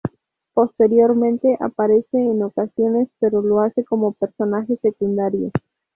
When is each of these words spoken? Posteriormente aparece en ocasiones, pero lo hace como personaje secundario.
Posteriormente 0.55 1.59
aparece 1.59 2.17
en 2.17 2.41
ocasiones, 2.41 3.07
pero 3.19 3.43
lo 3.43 3.59
hace 3.59 3.83
como 3.85 4.13
personaje 4.13 4.75
secundario. 4.77 5.51